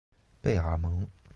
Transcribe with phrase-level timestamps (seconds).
[0.41, 1.07] 贝尔蒙。